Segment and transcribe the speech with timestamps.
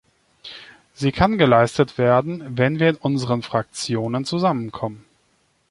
[0.95, 5.05] Sie kann geleistet werden, wenn wir in unseren Fraktionen zusammenkommen.